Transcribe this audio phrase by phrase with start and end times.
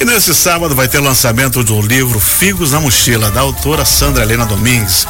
[0.00, 4.22] E nesse sábado vai ter o lançamento do livro Figos na Mochila, da autora Sandra
[4.22, 5.06] Helena Domingues.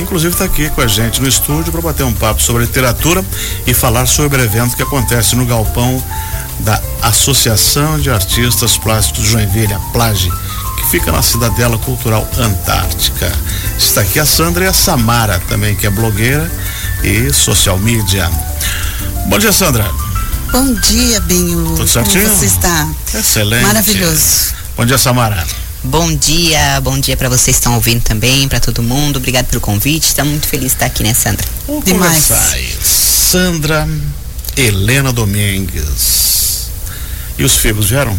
[0.00, 3.24] Inclusive está aqui com a gente no estúdio para bater um papo sobre literatura
[3.68, 6.02] e falar sobre o evento que acontece no galpão
[6.58, 10.28] da Associação de Artistas Plásticos de Joinville, a Plage,
[10.76, 13.30] que fica na Cidadela Cultural Antártica.
[13.78, 16.50] Está aqui a Sandra e a Samara também, que é blogueira
[17.04, 18.28] e social media.
[19.28, 20.11] Bom dia, Sandra.
[20.52, 21.64] Bom dia, Benho.
[21.76, 22.24] Tudo certinho?
[22.24, 22.86] Como você está?
[23.14, 23.62] Excelente.
[23.62, 24.52] Maravilhoso.
[24.76, 25.46] Bom dia, Samara.
[25.82, 29.16] Bom dia, bom dia para vocês que estão ouvindo também, para todo mundo.
[29.16, 30.08] Obrigado pelo convite.
[30.08, 31.46] Estamos muito felizes de estar aqui, né, Sandra?
[31.66, 32.30] Vamos Demais.
[32.52, 32.76] aí.
[32.84, 33.88] Sandra
[34.54, 36.68] Helena Domingues.
[37.38, 38.14] E os figos vieram?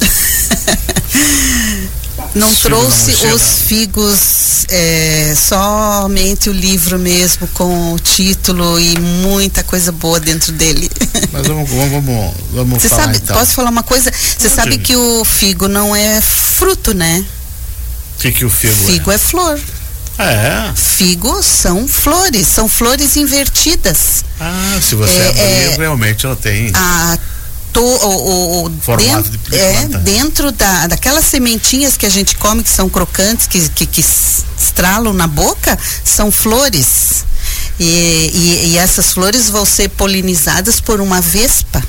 [2.34, 3.34] Não figos trouxe mochila.
[3.34, 10.52] os figos, é, somente o livro mesmo com o título e muita coisa boa dentro
[10.52, 10.90] dele.
[11.32, 13.36] Mas vamos, vamos, vamos, Você falar sabe, então.
[13.36, 14.12] posso falar uma coisa?
[14.12, 17.24] Você sabe que o figo não é fruto, né?
[18.16, 19.58] O que, que o figo, Figo é flor.
[20.18, 20.24] é?
[20.24, 20.72] É.
[20.74, 24.24] Figo são flores, são flores invertidas.
[24.40, 26.70] Ah, se você É, abrir, é- realmente ela tem.
[26.74, 27.18] a
[27.78, 28.70] to, o, o-
[29.24, 33.68] dentro, de- é, dentro da, daquelas sementinhas que a gente come que são crocantes que,
[33.70, 37.24] que, que estralam na boca são flores.
[37.80, 37.84] E,
[38.34, 41.82] e, e essas flores vão ser polinizadas por uma vespa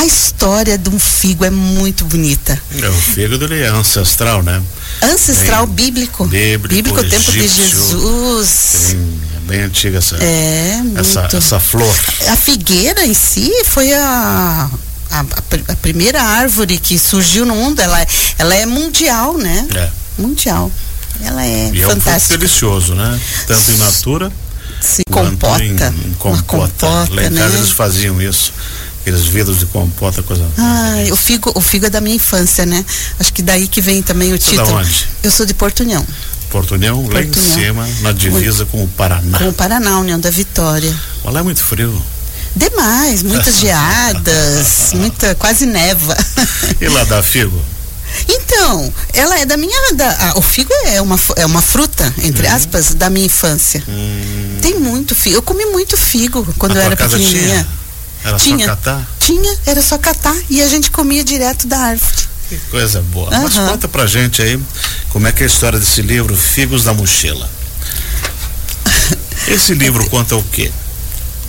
[0.00, 4.62] a história de um figo é muito bonita É, o fígado ele é ancestral, né?
[5.02, 7.48] ancestral Bem bíblico bíblico, o tempo de.
[7.48, 11.94] Jesus Tem, é bem antiga essa, é essa, essa flor.
[12.28, 14.70] A figueira em si foi a,
[15.10, 17.80] a, a pr- a primeira árvore que surgiu no mundo.
[17.80, 18.06] Ela, é-
[18.38, 19.66] ela é mundial, né?
[19.74, 19.90] É.
[20.20, 20.70] Mundial.
[21.22, 22.36] Ela é E é um fantástica.
[22.38, 23.20] delicioso, né?
[23.46, 24.32] Tanto em natura
[24.80, 25.62] Se compota.
[25.64, 27.40] em, em compota, Lá em né?
[27.40, 28.52] casa eles faziam isso.
[29.00, 30.46] Aqueles vidros de compota, coisa.
[30.58, 32.84] Ai, o figo, o figo é da minha infância, né?
[33.18, 34.80] Acho que daí que vem também o Você é da título.
[34.80, 35.08] onde?
[35.22, 36.06] Eu sou de Porto União,
[36.50, 37.54] Porto União, lá em Porto União.
[37.54, 39.38] cima, na divisa com o Paraná.
[39.38, 40.94] com o Paraná, União da Vitória.
[41.24, 42.02] Mas Lá é muito frio.
[42.54, 46.16] Demais, muitas geadas, muita, quase neva.
[46.80, 47.58] E lá dá figo?
[48.28, 49.94] Então, ela é da minha.
[49.94, 52.54] Da, a- o figo é uma, é uma fruta, entre Uhum.
[52.54, 53.82] aspas, da minha infância.
[53.88, 55.36] Hum, Tem muito figo.
[55.36, 57.30] Eu comi muito figo quando na eu era pequenininha.
[57.42, 57.68] tinha?
[58.24, 58.58] Era Tinha.
[58.58, 59.08] só catar?
[59.20, 62.28] Tinha, era só catar e a gente comia direto da árvore.
[62.48, 63.30] Que coisa boa.
[63.30, 63.68] Mas Aham.
[63.68, 64.58] conta pra gente aí
[65.10, 67.48] como é que é a história desse livro, Figos da Mochila.
[69.48, 70.70] Esse livro conta o quê?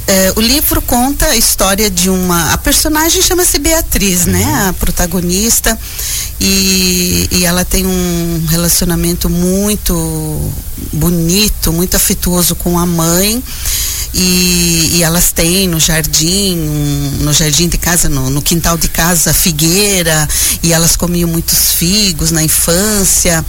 [0.07, 2.52] É, o livro conta a história de uma.
[2.52, 4.68] A personagem chama-se Beatriz, né?
[4.68, 5.78] A protagonista.
[6.41, 10.51] E, e ela tem um relacionamento muito
[10.91, 13.44] bonito, muito afetuoso com a mãe.
[14.14, 16.56] E, e elas têm no jardim,
[17.22, 20.28] no jardim de casa, no, no quintal de casa, figueira,
[20.64, 23.46] e elas comiam muitos figos na infância.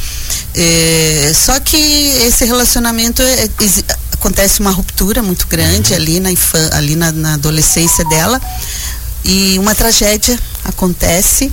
[0.55, 6.69] É, só que esse relacionamento é- exi- acontece uma ruptura muito grande ali na infan-
[6.73, 8.41] ali na, na adolescência dela.
[9.25, 11.51] E uma tragédia acontece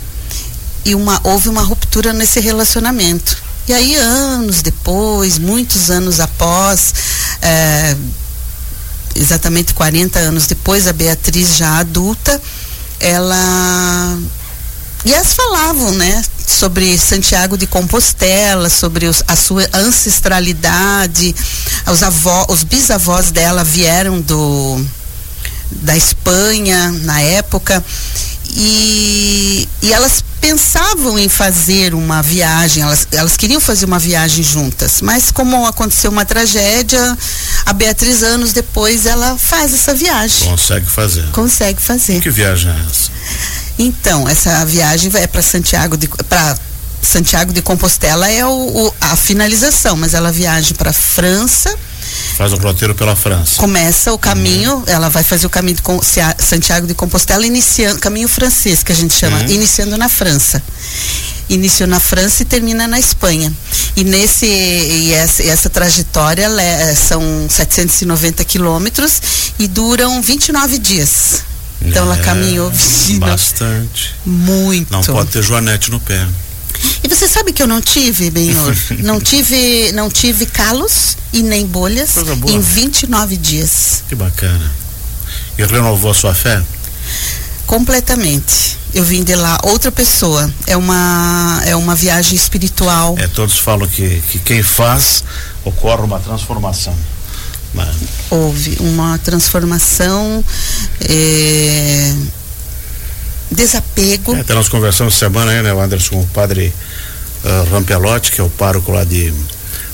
[0.83, 3.37] e uma houve uma ruptura nesse relacionamento.
[3.69, 6.93] E aí anos depois muitos anos após
[7.41, 7.95] é,
[9.17, 12.41] exatamente 40 anos depois a Beatriz já adulta
[12.99, 14.17] ela
[15.05, 21.33] e elas falavam, né, sobre Santiago de Compostela, sobre os- a sua ancestralidade.
[21.85, 24.83] Os avós, os bisavós dela vieram do
[25.69, 27.83] da Espanha na época
[28.59, 34.99] e, e elas pensavam em fazer uma viagem, elas, elas queriam fazer uma viagem juntas,
[35.01, 37.17] mas como aconteceu uma tragédia,
[37.65, 41.25] a Beatriz anos depois ela faz essa viagem, Consegue fazer.
[41.31, 42.19] consegue fazer.
[42.19, 43.11] Que viagem é essa?
[43.79, 46.57] Então, essa viagem é para Santiago de para
[46.99, 48.49] Santiago de Compostela é o,
[48.87, 51.73] o- a finalização, mas ela viaja para França,
[52.37, 53.55] Faz um roteiro pela França.
[53.59, 58.83] começa o caminho, ela vai fazer o caminho de Santiago de Compostela iniciando caminho francês
[58.83, 59.49] que a gente chama, Uhum.
[59.49, 60.61] iniciando na França.
[61.49, 63.51] Iniciou na França e termina na Espanha.
[63.95, 69.19] E nesse e essa, e essa trajetória ela é- são 790 quilômetros
[69.57, 71.41] e duram 29 dias.
[71.81, 74.13] Então ela É, caminhou vestindo Bastante.
[74.25, 74.91] muito.
[74.91, 76.23] Não pode ter joanete no pé.
[77.07, 78.75] E você sabe que eu não tive, Benhor?
[78.99, 82.17] não tive, não tive calos e nem bolhas
[82.49, 84.03] em 29 dias.
[84.09, 84.69] Que bacana.
[85.57, 86.61] E renovou a sua fé?
[87.65, 88.77] Completamente.
[88.93, 90.53] Eu vim de lá outra pessoa.
[90.65, 93.15] É uma é uma viagem espiritual.
[93.17, 95.23] É, todos falam que, que quem faz
[95.63, 96.93] ocorre uma transformação.
[97.73, 97.95] Mas,
[98.29, 100.43] Houve uma transformação.
[101.07, 102.13] é,
[103.51, 104.35] desapego.
[104.35, 106.73] É, até nós conversamos semana aí, né, Anderson, com o padre
[107.43, 109.33] uh, Rampelotti, que é o pároco lá de,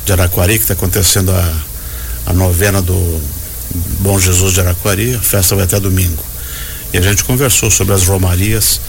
[0.06, 1.54] de Araquari, que está acontecendo a,
[2.28, 3.22] a novena do
[4.00, 6.24] Bom Jesus de Araquari, a festa vai até domingo.
[6.92, 8.80] E a gente conversou sobre as romarias,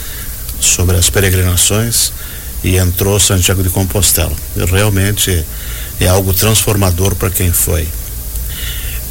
[0.61, 2.12] sobre as peregrinações
[2.62, 4.32] e entrou Santiago de Compostela.
[4.56, 5.44] E realmente
[6.00, 7.88] é algo transformador para quem foi.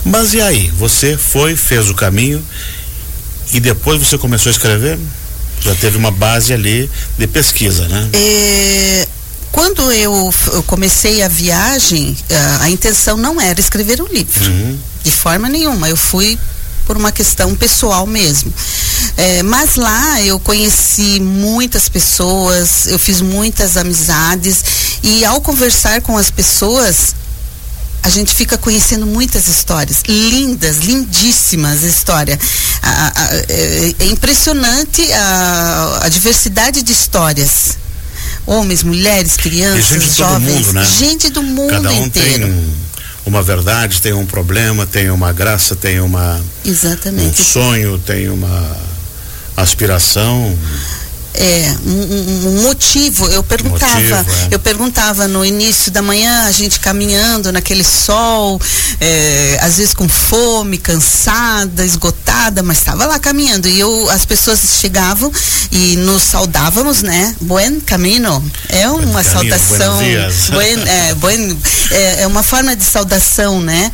[0.06, 0.72] Mas e aí?
[0.78, 2.44] Você foi, fez o caminho
[3.54, 5.00] e depois você começou a escrever?
[5.64, 8.10] Já teve uma base ali de pesquisa, né?
[8.14, 9.08] É,
[9.52, 14.78] quando eu, eu, comecei a viagem, a, a, intenção não era escrever um livro, uhum.
[15.04, 15.88] de forma nenhuma.
[15.88, 16.38] Eu fui
[16.86, 18.54] por uma questão pessoal mesmo.
[19.16, 24.64] É, mas lá eu conheci muitas pessoas, eu fiz muitas amizades
[25.04, 27.16] e ao conversar com as pessoas,
[28.04, 32.38] a gente fica conhecendo muitas histórias, lindas, lindíssimas histórias.
[33.48, 37.78] É, é, impressionante a, a, diversidade de histórias.
[38.46, 40.86] Homens, mulheres, crianças, gente jovens, mundo, né?
[40.86, 42.46] gente do mundo Cada um inteiro.
[42.46, 42.74] Tem
[43.26, 47.42] uma verdade, tem um problema, tem uma graça, tem uma Exatamente.
[47.42, 48.78] um sonho, tem uma
[49.56, 50.58] aspiração
[51.34, 53.28] é, um, um, motivo.
[53.28, 54.48] Eu perguntava, motivo, é.
[54.52, 58.62] eu perguntava no início da manhã, a gente caminhando naquele sol,
[59.00, 63.68] é, às vezes com fome, cansada, esgotada, mas estava lá caminhando.
[63.68, 65.32] E eu, as pessoas chegavam
[65.72, 67.36] e nos saudávamos, né?
[67.42, 68.44] Buen camino.
[68.70, 69.98] É uma buen saudação.
[70.52, 71.58] Buen, é, buen,
[71.92, 73.92] é, é uma forma de saudação, né?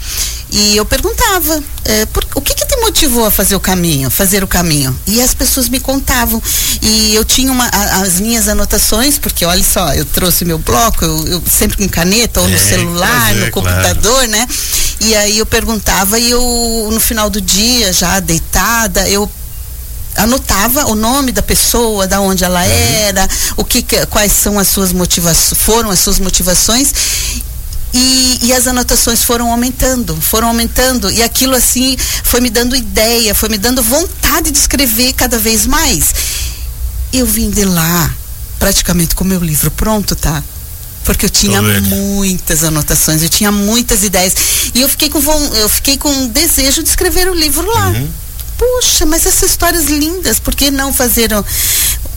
[0.51, 4.43] E eu perguntava, é, por, o que, que te motivou a fazer o caminho, fazer
[4.43, 4.97] o caminho?
[5.05, 6.41] E as pessoas me contavam.
[6.81, 11.05] E eu tinha uma, a, as minhas anotações, porque olha só, eu trouxe meu bloco,
[11.05, 14.31] eu, eu sempre com caneta, ou no é, celular, no computador, claro.
[14.31, 14.47] né?
[15.01, 19.29] E aí eu perguntava e eu, no final do dia, já deitada, eu
[20.15, 22.67] anotava o nome da pessoa, da onde ela uhum.
[22.67, 26.91] era, o que, quais são as suas motivações, foram as suas motivações
[27.93, 33.33] e, e, as anotações foram aumentando, foram aumentando, e aquilo assim foi me dando ideia,
[33.33, 36.13] foi me dando vontade de escrever cada vez mais.
[37.11, 38.13] Eu vim de lá,
[38.59, 40.43] praticamente com o meu livro pronto, tá?
[41.03, 44.35] Porque eu tinha muitas anotações, eu tinha muitas ideias.
[44.75, 45.19] E eu fiquei com,
[45.55, 47.87] eu fiquei com desejo de escrever o livro lá.
[47.87, 48.09] Uhum.
[48.59, 51.31] Puxa, mas essas histórias lindas, por que não fazer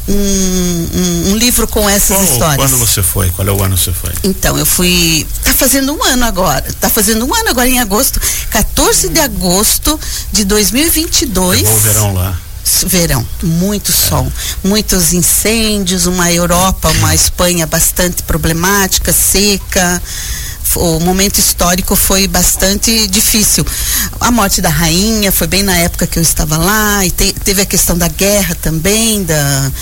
[0.08, 2.70] um, um, um, livro com essas Qual, histórias.
[2.70, 3.30] Quando você foi?
[3.30, 4.12] Qual é o ano que você foi?
[4.24, 5.26] Então, eu fui.
[5.44, 6.64] Tá fazendo um ano agora.
[6.80, 8.20] Tá fazendo um ano agora em agosto.
[8.50, 9.98] 14 de agosto
[10.32, 11.62] de 2022.
[11.62, 12.38] Pegou o verão lá.
[12.86, 13.94] Verão, muito é.
[13.94, 14.32] sol,
[14.62, 20.00] muitos incêndios, uma Europa, uma Espanha bastante problemática, seca
[20.76, 23.64] o momento histórico foi bastante difícil.
[24.20, 27.62] A morte da rainha foi bem na época que eu estava lá, e te, teve
[27.62, 29.72] a questão da guerra também, da.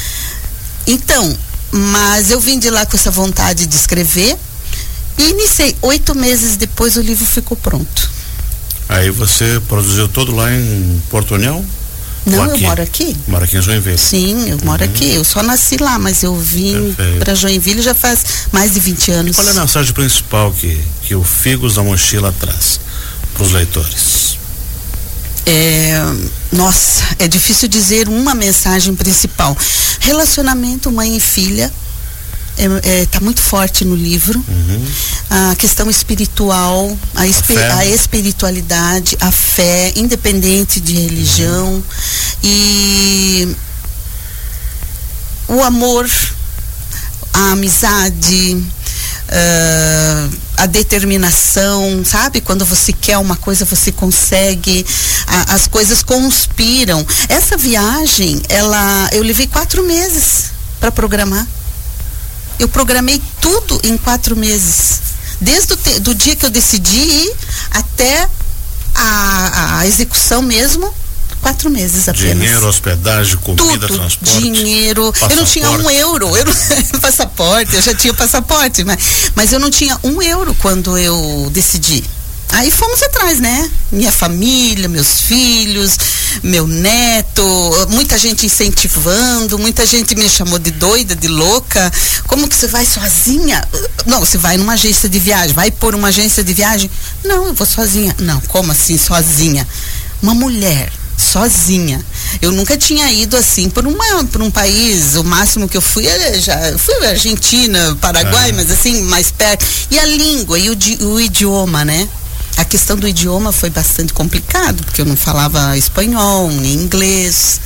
[0.87, 1.37] Então,
[1.71, 4.37] mas eu vim de lá com essa vontade de escrever
[5.19, 5.77] e iniciei.
[5.83, 8.11] Oito meses depois o livro ficou pronto.
[8.89, 11.65] Aí você produziu todo lá em Porto União?
[12.26, 13.17] Não, eu moro aqui.
[13.26, 13.99] Moro aqui em Joinville.
[13.99, 14.90] Sim, eu moro uhum.
[14.90, 15.14] aqui.
[15.14, 19.37] Eu só nasci lá, mas eu vim para Joinville já faz mais de 20 anos.
[19.37, 22.81] Qual é a mensagem principal que, que o Figos da Mochila traz
[23.34, 24.38] para os leitores?
[25.46, 26.00] É,
[26.52, 29.56] nossa, é difícil dizer uma mensagem principal.
[30.00, 31.72] Relacionamento mãe e filha
[32.60, 34.38] é, é, tá muito forte no livro.
[34.46, 34.86] Uhum.
[35.31, 41.72] A questão espiritual, a, a, a, espiritualidade, a fé, independente de religião.
[41.72, 41.82] Uhum.
[42.44, 43.56] E
[45.48, 46.08] o amor,
[47.32, 48.62] a amizade.
[49.32, 52.40] Uh, a determinação, sabe?
[52.40, 54.84] Quando você quer uma coisa, você consegue.
[55.26, 57.06] A, as coisas conspiram.
[57.29, 60.50] Essa viagem, ela, eu levei quatro meses
[60.81, 61.46] para programar.
[62.60, 65.00] Eu programei tudo em quatro meses.
[65.40, 67.32] Desde o te, do dia que eu decidi ir
[67.70, 68.29] até
[68.94, 70.93] a, a execução mesmo,
[71.40, 72.36] quatro meses apenas.
[72.36, 74.40] Dinheiro, hospedagem, comida, Tudo, transporte.
[74.40, 75.10] Dinheiro.
[75.10, 75.34] Passaporte.
[75.34, 76.36] Eu não tinha um euro.
[76.36, 76.55] Eu não,
[77.00, 78.98] passaporte, eu já tinha passaporte, mas,
[79.34, 82.05] mas eu não tinha um euro quando eu decidi.
[82.53, 83.71] Aí fomos atrás, né?
[83.93, 85.97] Minha família, meus filhos,
[86.43, 87.45] meu neto,
[87.91, 91.93] muita gente incentivando, muita gente me chamou de doida, de louca.
[92.27, 93.67] Como que você vai sozinha?
[94.05, 96.91] Não, você vai numa agência de viagem, vai por uma agência de viagem?
[97.25, 98.15] Não, eu vou sozinha.
[98.19, 99.67] Não, como assim sozinha?
[100.21, 102.05] Uma mulher sozinha.
[102.41, 106.07] Eu nunca tinha ido assim por uma por um país, o máximo que eu fui
[106.07, 108.53] é já fui Argentina, Paraguai, é.
[108.53, 109.65] mas assim mais perto.
[109.91, 112.09] E a língua e o, o idioma, né?
[112.60, 117.58] A questão do idioma foi bastante complicado, porque eu não falava espanhol, nem inglês.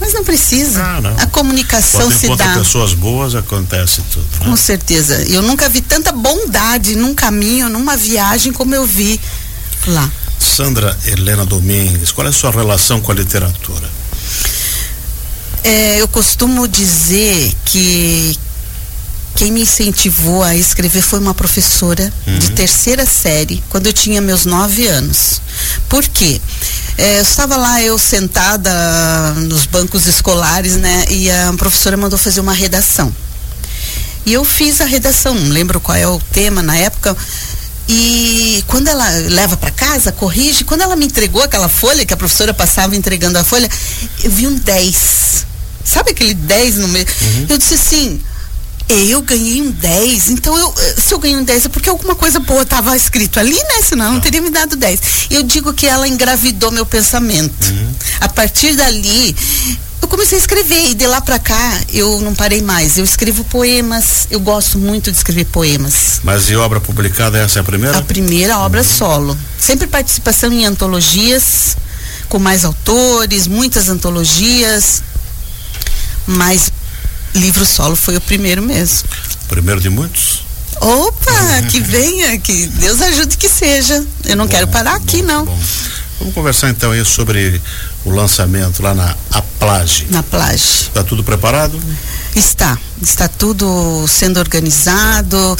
[0.00, 0.80] Mas não precisa.
[0.80, 1.10] Ah, não.
[1.18, 2.54] A comunicação Quando se dá.
[2.54, 4.24] pessoas boas, acontece tudo.
[4.38, 4.46] né?
[4.46, 5.16] Com certeza.
[5.22, 9.20] Eu nunca vi tanta bondade num caminho, numa viagem como eu vi
[9.88, 10.08] lá.
[10.38, 13.90] Sandra Helena Domingues, qual é a sua relação com a literatura?
[15.64, 18.38] É, eu costumo dizer que
[19.34, 24.44] quem me incentivou a escrever foi uma professora de terceira série, quando eu tinha meus
[24.44, 25.40] nove anos.
[25.88, 26.40] Por quê?
[26.96, 28.70] É, eu estava lá, eu sentada
[29.34, 31.04] nos bancos escolares, né?
[31.10, 33.14] E a professora mandou fazer uma redação.
[34.24, 37.16] E eu fiz a redação, não lembro qual é o tema na época.
[37.88, 42.16] E quando ela leva para casa, corrige, quando ela me entregou aquela folha, que a
[42.16, 43.68] professora passava entregando a folha,
[44.22, 45.46] eu vi um 10.
[45.84, 47.06] Sabe aquele 10 no meio?
[47.48, 48.20] Eu disse assim,
[48.88, 52.14] eu ganhei um 10, então eu, eh, se eu ganhei um 10 é porque alguma
[52.14, 53.82] coisa boa estava escrito ali, né?
[53.82, 55.00] Senão eu não teria me dado 10.
[55.30, 57.72] Eu digo que ela engravidou meu pensamento.
[58.20, 59.34] A partir dali,
[60.02, 62.98] eu comecei a escrever e de lá pra cá eu não parei mais.
[62.98, 66.20] Eu escrevo poemas, eu gosto muito de escrever poemas.
[66.22, 67.98] Mas e obra publicada, essa é a primeira?
[67.98, 69.36] A primeira obra solo.
[69.58, 71.74] Sempre participação em antologias,
[72.28, 75.02] com mais autores, muitas antologias.
[76.26, 76.70] Mas
[77.34, 79.08] livro solo foi o primeiro mesmo.
[79.48, 80.44] Primeiro de muitos?
[80.80, 84.04] Opa, que venha, que Deus ajude que seja.
[84.24, 85.44] Eu não Bom, quero parar aqui, bom, não.
[85.44, 85.58] bom.
[86.18, 87.60] Vamos conversar então aí sobre
[88.04, 89.14] o lançamento lá na
[89.68, 90.06] Aplage.
[90.10, 90.82] Na plágio.
[90.88, 91.80] Está tudo preparado?
[92.36, 95.56] Está, está tudo sendo organizado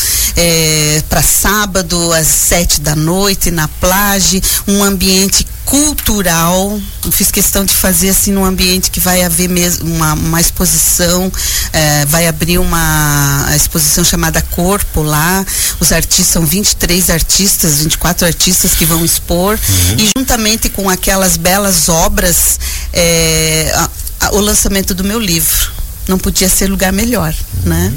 [1.08, 6.78] para sábado às sete da noite na Plage, um ambiente cultural.
[7.04, 11.32] Eu fiz questão de fazer assim num ambiente que vai haver mesmo uma, uma exposição,
[11.72, 15.44] eh, vai abrir uma exposição chamada Corpo lá.
[15.80, 19.58] Os artistas são 23 artistas, 24 artistas que vão expor
[19.96, 22.58] e juntamente com aquelas belas obras,
[22.92, 23.90] eh, a-
[24.32, 25.72] o lançamento do meu livro
[26.08, 27.92] não podia ser lugar melhor, né?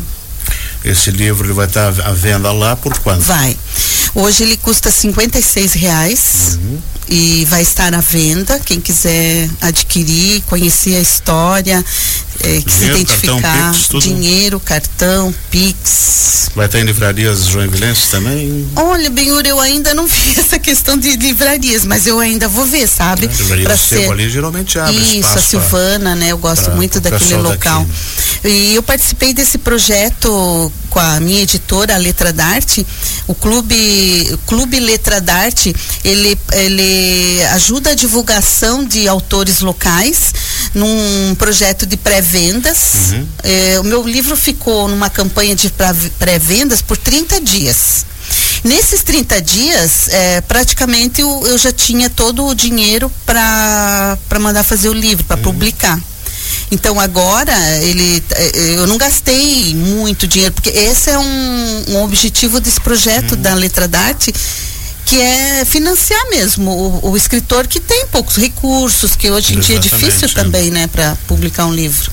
[0.84, 3.22] Esse livro ele vai estar à venda lá por quanto?
[3.22, 3.58] Vai.
[4.16, 6.60] Hoje ele custa 56 reais
[7.10, 8.60] e vai estar à venda.
[8.60, 11.84] Quem quiser adquirir, conhecer a história,
[12.44, 14.02] eh, que se Dinheiro, identificar, cartão, Pix, tudo?
[14.04, 16.50] dinheiro, cartão, Pix.
[16.56, 18.68] Vai estar em livrarias joinvilenses também?
[18.76, 22.88] Olha, Benhur, eu ainda não vi essa questão de livrarias, mas eu ainda vou ver,
[22.88, 23.26] sabe?
[23.28, 26.30] A livraria Pra Sebo ali geralmente abre Isso, a pra- Silvana, né?
[26.32, 27.86] Eu gosto pra- muito daquele local.
[27.86, 28.48] daqui.
[28.48, 32.86] E eu participei desse projeto com a minha editora, a Letra d'Arte.
[33.28, 40.34] O Clube, o Clube Letra d'Arte, ele, ele ajuda a divulgação de autores locais
[40.78, 42.78] num projeto de pré-vendas.
[43.44, 48.06] Eh, o meu livro ficou numa campanha de pré- pré-vendas por 30 dias.
[48.64, 54.90] Nesses 30 dias, eh, praticamente eu, eu já tinha todo o dinheiro para mandar fazer
[54.90, 56.00] o livro, para publicar.
[56.70, 62.60] Então agora ele, eh, eu não gastei muito dinheiro, porque esse é um, um objetivo
[62.60, 64.34] desse projeto da Letra d'Arte,
[65.08, 69.78] que é financiar mesmo o, o escritor que tem poucos recursos, que hoje em dia
[69.78, 70.34] é Exatamente, difícil é.
[70.34, 72.12] também, né, para publicar um livro.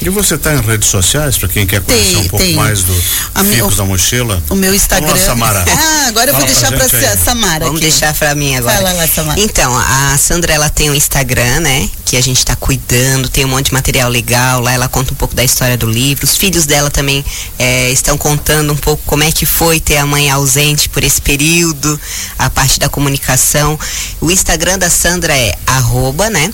[0.00, 2.54] E você está em redes sociais, para quem quer conhecer Tem, um pouco tem.
[2.54, 2.94] mais do
[3.34, 4.40] A Ficos da Mochila?
[4.48, 5.08] O meu Instagram.
[5.08, 5.64] Vamos lá, Samara.
[5.98, 7.24] Ah, agora eu vou Fala pra deixar para gente aí.
[7.24, 7.90] Samara Vamos aqui.
[7.90, 8.76] deixar pra mim agora.
[8.76, 9.40] Fala lá, Samara.
[9.40, 11.90] Então, a Sandra, ela tem um Instagram, né?
[12.04, 14.60] Que a gente tá cuidando, tem um monte de material legal.
[14.60, 16.24] Lá ela conta um pouco da história do livro.
[16.24, 17.24] Os filhos dela também
[17.58, 21.20] eh, estão contando um pouco como é que foi ter a mãe ausente por esse
[21.20, 22.00] período,
[22.38, 23.78] a parte da comunicação.
[24.20, 26.52] O Instagram da Sandra é arroba, né?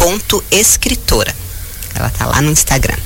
[0.00, 1.34] sandrahelena.escritora.
[1.94, 2.96] Ela tá lá no Instagram.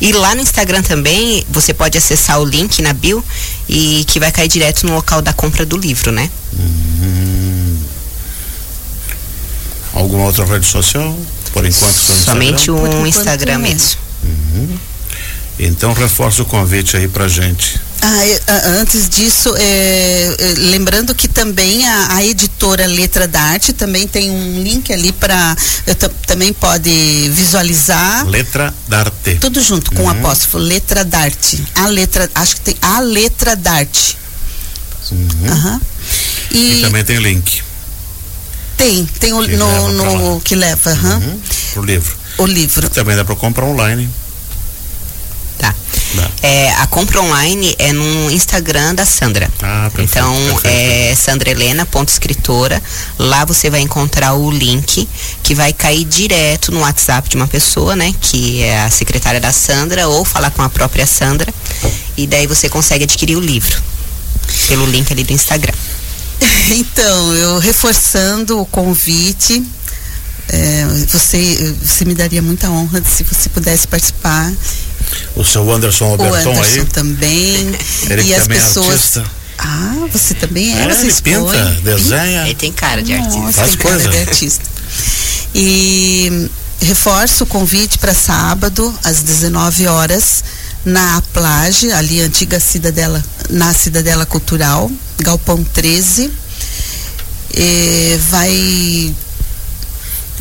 [0.00, 3.24] E lá no Instagram também você pode acessar o link na bio
[3.68, 6.28] e que vai cair direto no local da compra do livro, né?
[9.94, 11.16] Alguma outra rede social?
[11.52, 12.74] Por enquanto Somente Instagram?
[12.74, 13.58] o Por enquanto, Instagram é.
[13.58, 14.00] mesmo.
[15.58, 17.80] Então reforça o convite aí pra gente.
[18.04, 23.40] Ah, é, ah, antes disso, é, é, lembrando que também a, a editora Letra da
[23.40, 25.56] Arte também tem um link ali para
[26.26, 29.36] também pode visualizar Letra Darte.
[29.36, 31.62] tudo junto com o apóstrofo Letra da Arte.
[31.76, 34.18] A letra, acho que tem a Letra da Arte.
[35.48, 35.80] Aham.
[36.50, 37.62] E, E, também tem link
[38.82, 41.40] tem, tem o, que no, leva no que leva, uhum,
[41.72, 42.16] pro livro.
[42.38, 42.90] o livro.
[42.90, 44.08] Também dá para comprar online.
[46.14, 46.30] Tá.
[46.42, 49.50] É, a compra online é no Instagram da Sandra.
[49.62, 50.66] Ah, perfeito, então perfeito.
[50.66, 52.82] é sandrahelena.escritora.
[53.18, 55.08] Lá você vai encontrar o link
[55.42, 58.14] que vai cair direto no WhatsApp de uma pessoa, né?
[58.20, 61.52] Que é a secretária da Sandra, ou falar com a própria Sandra.
[62.16, 63.80] E daí você consegue adquirir o livro.
[64.68, 65.74] Pelo link ali do Instagram.
[66.70, 69.62] Então, eu reforçando o convite
[70.48, 74.52] é, você, você me daria muita honra se você pudesse participar.
[75.36, 76.84] O seu Anderson Alberton o Anderson aí.
[76.86, 77.74] também.
[78.10, 78.88] Ele e as também é pessoas.
[78.90, 79.24] artista.
[79.58, 81.32] Ah, você também é, É, você ele expõe.
[81.32, 82.42] pinta, desenha.
[82.46, 83.38] Ele tem cara de artista.
[83.38, 84.08] Nossa, Faz tem cara coisa.
[84.10, 84.64] de artista.
[85.54, 86.50] E
[86.80, 90.42] reforço o convite para sábado, às 19 horas,
[90.84, 94.90] na Plage, ali antiga cidadela, na Cidadela Cultural,
[95.20, 96.30] Galpão 13.
[97.54, 99.14] E vai,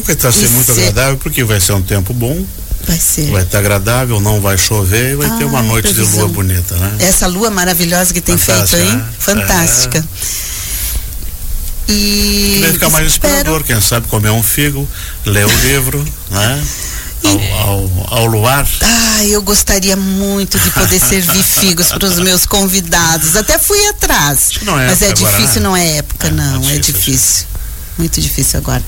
[0.03, 2.43] Vai estar ser E muito agradável, porque vai ser um tempo bom,
[2.87, 3.31] vai ser.
[3.31, 6.19] vai estar agradável, não vai chover e vai ter uma Ai, noite de previsão.
[6.21, 6.95] lua bonita, né?
[6.99, 8.97] Essa lua maravilhosa que tem Fantástica, feito, hein?
[8.97, 9.05] né?
[9.19, 10.05] Fantástica.
[11.87, 14.87] E Vai ficar mais espero- inspirador, quem sabe comer um figo,
[15.25, 16.63] ler o livro, né?
[17.23, 18.67] Ao, ao, ao luar.
[18.81, 23.35] Ah, eu gostaria muito de poder servir figos para os meus convidados.
[23.35, 24.49] Até fui atrás.
[24.59, 25.67] é mas é época agora, difícil, né?
[25.67, 26.63] não é época, É, não.
[26.69, 27.45] é É difícil, difícil.
[27.97, 28.83] Muito difícil agora.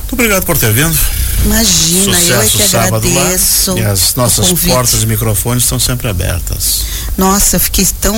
[0.00, 0.98] Muito obrigado por ter vindo.
[1.44, 3.20] Imagina, eu é Sucesso que sábado lá.
[3.20, 3.78] agradeço.
[3.78, 6.82] E as nossas portas e microfones estão sempre abertas.
[7.16, 8.14] Nossa, eu fiquei tão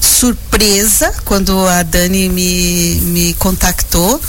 [0.00, 4.20] surpresa quando a Dani me, me contactou.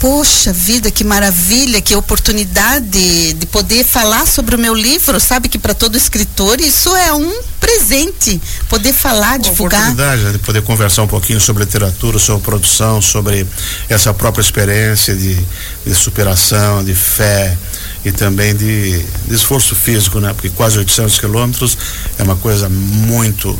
[0.00, 5.20] Poxa vida, que maravilha, que oportunidade de poder falar sobre o meu livro.
[5.20, 8.40] Sabe que para todo escritor isso é um presente.
[8.66, 9.78] Poder falar, Uma divulgar.
[9.82, 13.46] oportunidade né, de poder conversar um pouquinho sobre literatura, sobre produção, sobre
[13.90, 15.38] essa própria experiência de,
[15.84, 17.54] de superação, de fé
[18.02, 20.32] e também de, de esforço físico, né?
[20.32, 21.76] Porque quase 800 quilômetros
[22.18, 23.54] é uma coisa muito,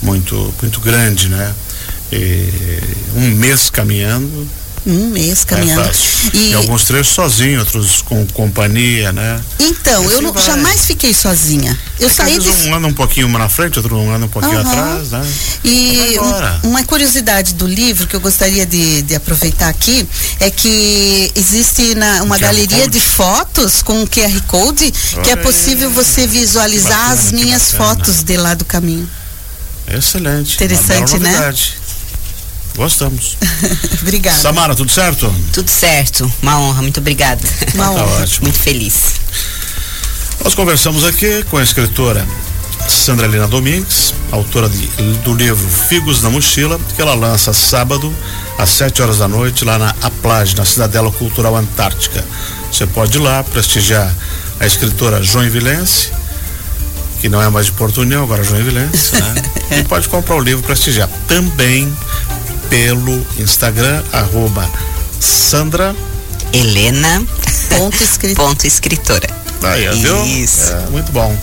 [0.00, 1.52] muito, muito grande, né?
[2.12, 2.48] E
[3.16, 4.48] um mês caminhando
[4.86, 5.82] Um mês caminhando.
[5.88, 5.92] é.
[6.36, 9.38] E- E alguns trechos sozinho, outros com companhia, né?
[9.58, 10.42] Então, eu Assim não- vai.
[10.42, 11.78] jamais fiquei sozinha.
[11.98, 14.58] Eu É saí de um anda um pouquinho na frente, outro um anda um pouquinho
[14.58, 14.70] Aham.
[14.70, 15.26] atrás, né?
[15.62, 16.18] E
[16.64, 20.08] um- uma curiosidade do livro que eu gostaria de, de aproveitar aqui
[20.40, 22.90] é que existe na, uma galeria Code?
[22.90, 24.90] de fotos com um QR Code
[25.22, 25.94] que é possível aí.
[25.94, 29.08] você visualizar Bacana, as minhas fotos de lá do caminho.
[29.86, 30.54] Excelente.
[30.54, 31.52] Interessante, né?
[32.76, 33.36] Gostamos.
[34.00, 34.38] Obrigada.
[34.38, 35.32] Samara, tudo certo?
[35.52, 36.30] Tudo certo.
[36.42, 36.82] Uma honra.
[36.82, 37.42] Muito obrigada.
[37.74, 38.22] Uma Tá honra.
[38.22, 38.44] ótimo.
[38.46, 39.14] Muito feliz.
[40.42, 42.26] Nós conversamos aqui com a escritora
[42.88, 44.86] Sandra Helena Domingues, autora de-
[45.22, 48.14] do livro Figos na Mochila, que ela lança sábado
[48.56, 52.24] às 7 horas da noite lá na Aplage, na Cidadela Cultural Antártica.
[52.72, 54.14] Você pode ir lá prestigiar
[54.58, 56.08] a escritora Joinvilense,
[57.20, 59.34] que não é mais de Porto União, agora Joinvilense, né?
[59.78, 61.94] E pode comprar o livro prestigiar também
[62.70, 64.70] pelo Instagram, arroba
[65.18, 65.94] Sandra.
[66.52, 67.22] Helena.
[67.76, 68.36] Ponto escrito.
[68.36, 69.28] Ponto escritora.
[69.62, 70.24] Aí, viu?
[70.24, 70.72] Isso.
[70.72, 71.36] É, muito bom.